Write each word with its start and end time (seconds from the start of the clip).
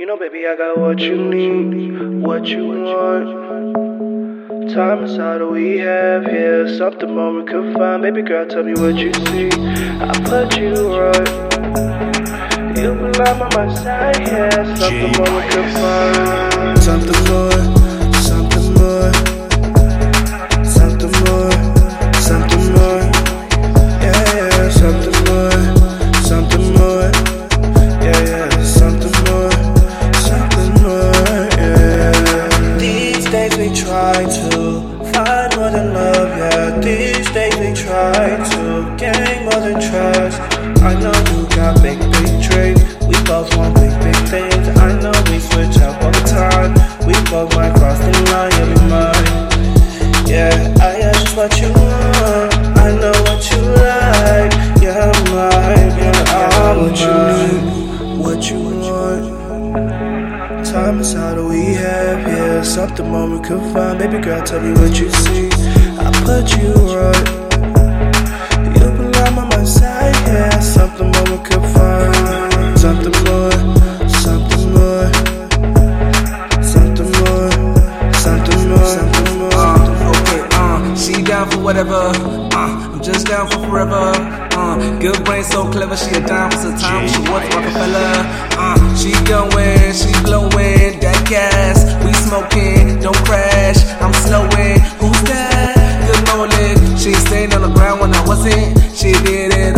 You 0.00 0.06
know, 0.06 0.16
baby, 0.16 0.46
I 0.46 0.56
got 0.56 0.78
what 0.78 0.98
you 0.98 1.14
need, 1.14 2.22
what 2.22 2.46
you 2.46 2.68
want. 2.68 4.72
Time 4.72 5.04
is 5.04 5.18
all 5.18 5.38
that 5.38 5.46
we 5.46 5.76
have 5.76 6.24
here. 6.24 6.74
Something 6.78 7.14
more 7.14 7.34
we 7.34 7.44
could 7.44 7.74
find. 7.74 8.00
Baby 8.00 8.22
girl, 8.22 8.46
tell 8.46 8.62
me 8.62 8.72
what 8.80 8.96
you 8.96 9.12
see. 9.12 9.50
I 10.00 10.12
put 10.24 10.56
you 10.56 10.98
right. 10.98 11.28
You 12.78 12.94
belong 12.94 13.38
by 13.40 13.50
my 13.54 13.74
side, 13.74 14.26
yeah. 14.26 14.74
Something 14.76 15.12
more 15.18 15.36
we 15.36 15.42
could 15.50 15.70
find. 15.74 16.49
Days 33.40 33.56
we 33.56 33.74
try 33.74 34.22
to 34.24 34.60
find 35.12 35.56
more 35.56 35.70
than 35.70 35.94
love. 35.94 36.28
Yeah, 36.38 36.78
these 36.80 37.30
days 37.30 37.56
we 37.56 37.72
try 37.72 38.26
to 38.52 38.62
gain 39.00 39.44
more 39.46 39.60
than 39.64 39.78
trust. 39.88 40.36
I 40.82 40.92
know 41.00 41.16
you 41.30 41.48
got 41.56 41.80
big, 41.80 41.98
big 42.16 42.32
dreams. 42.46 42.80
We 43.08 43.16
both 43.24 43.48
want 43.56 43.74
big, 43.76 43.92
big 44.04 44.20
things. 44.28 44.66
I 44.86 44.92
know 45.00 45.16
we 45.30 45.38
switch 45.40 45.76
up 45.86 46.02
all 46.02 46.12
the 46.12 46.24
time. 46.28 46.72
We 47.06 47.14
both 47.30 47.54
might 47.56 47.74
cross 47.78 47.98
the 47.98 48.12
line, 48.30 48.52
yeah, 48.52 48.68
we 48.68 48.74
is 60.88 61.14
all 61.14 61.34
that 61.34 61.44
we 61.44 61.74
have. 61.74 62.26
Yeah, 62.26 62.62
something 62.62 63.08
more 63.08 63.28
we 63.28 63.38
could 63.40 63.60
find. 63.72 63.98
Baby 63.98 64.18
girl, 64.18 64.42
tell 64.42 64.60
me 64.60 64.72
what 64.72 64.98
you 64.98 65.10
see. 65.10 65.48
I 65.98 66.08
put 66.24 66.46
you 66.56 66.72
right. 66.96 67.28
You 68.76 68.88
belong 68.96 69.34
by 69.36 69.44
my 69.56 69.64
side. 69.64 70.14
Yeah, 70.26 70.58
something 70.60 71.10
more 71.12 71.24
we 71.32 71.38
could 71.44 71.64
find. 71.74 72.78
Something 72.78 73.16
more, 73.24 73.52
something 74.08 74.72
more. 74.74 75.10
Something 76.62 77.10
more, 77.18 77.50
something 78.14 78.68
more, 78.68 78.86
something 78.96 79.38
more. 79.38 79.50
Uh, 79.52 80.10
okay, 80.10 80.42
uh, 80.52 80.96
she 80.96 81.22
down 81.22 81.50
for 81.50 81.60
whatever. 81.60 82.00
Uh, 82.56 82.90
I'm 82.92 83.02
just 83.02 83.26
down 83.26 83.48
for 83.50 83.60
forever. 83.68 84.12
Uh, 84.56 84.98
good 84.98 85.22
brain, 85.24 85.44
so 85.44 85.70
clever. 85.70 85.96
She 85.96 86.14
a 86.16 86.20
dime 86.20 86.50
for 86.50 86.68
the 86.68 86.76
time. 86.78 87.08
She 87.08 87.20
was 87.20 87.44
Rockefeller. 87.54 88.49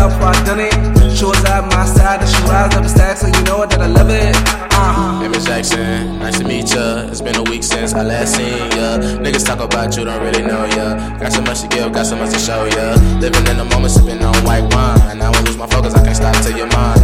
Did 0.00 0.16
it 0.16 0.22
I 0.22 0.44
done 0.44 0.60
it. 0.60 1.16
She 1.16 1.26
at 1.26 1.64
my 1.68 1.84
side 1.84 2.20
and 2.20 2.28
she 2.28 2.42
rise 2.44 2.74
up 2.74 2.82
the 2.82 2.88
stacks, 2.88 3.20
so 3.20 3.26
you 3.26 3.44
know 3.44 3.66
that 3.66 3.80
I 3.80 3.86
love 3.86 4.08
it. 4.08 4.34
Uh, 4.72 5.20
Jackson, 5.44 6.18
nice 6.18 6.38
to 6.38 6.44
meet 6.44 6.72
ya. 6.72 7.08
It's 7.08 7.20
been 7.20 7.36
a 7.36 7.42
week 7.42 7.62
since 7.62 7.92
I 7.92 8.02
last 8.02 8.36
seen 8.36 8.70
ya. 8.76 8.98
Niggas 9.20 9.44
talk 9.44 9.60
about 9.60 9.96
you, 9.96 10.04
don't 10.04 10.22
really 10.22 10.42
know 10.42 10.64
ya. 10.76 11.18
Got 11.18 11.32
so 11.32 11.42
much 11.42 11.60
to 11.62 11.68
give, 11.68 11.92
got 11.92 12.06
so 12.06 12.16
much 12.16 12.32
to 12.32 12.38
show 12.38 12.64
ya. 12.64 12.94
Living 13.20 13.46
in 13.46 13.56
the 13.56 13.66
moment, 13.72 13.92
sipping 13.92 14.22
on 14.22 14.34
white 14.44 14.64
wine. 14.72 15.20
I 15.20 15.30
won't 15.30 15.46
lose 15.46 15.56
my 15.56 15.66
focus, 15.66 15.94
I 15.94 16.04
can't 16.04 16.16
stop 16.16 16.36
till 16.44 16.56
you're 16.56 16.66
mine. 16.68 16.99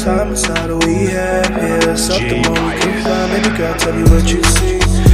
Time 0.00 0.32
that 0.32 0.70
we 0.86 1.12
have 1.12 1.46
here. 1.60 1.94
Something 1.94 2.40
more 2.40 2.54
we 2.54 2.80
can 2.80 3.04
find. 3.04 3.44
Baby 3.44 3.54
girl, 3.54 3.74
tell 3.74 3.92
me 3.92 4.02
what 4.04 4.32
you 4.32 4.42
see. 4.42 5.09